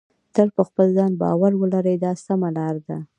[0.35, 2.97] تل په خپل ځان باور ولرئ دا سمه لار ده.